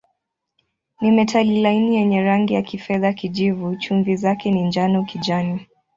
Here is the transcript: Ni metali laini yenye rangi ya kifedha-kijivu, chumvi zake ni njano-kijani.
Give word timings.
Ni 1.01 1.11
metali 1.11 1.61
laini 1.61 1.95
yenye 1.95 2.21
rangi 2.21 2.53
ya 2.53 2.61
kifedha-kijivu, 2.61 3.75
chumvi 3.75 4.15
zake 4.15 4.51
ni 4.51 4.61
njano-kijani. 4.67 5.67